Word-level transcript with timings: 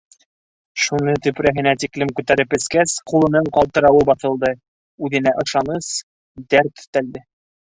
Шуны 0.83 1.11
төпрәһенә 1.25 1.73
тиклем 1.83 2.13
күтәреп 2.19 2.55
эскәс, 2.59 2.95
ҡулының 3.11 3.51
ҡалтырауы 3.59 4.01
баҫылды, 4.11 4.51
үҙенә 5.09 5.37
ышаныс, 5.45 5.91
дәрт 6.57 6.83
өҫтәлде. 6.85 7.27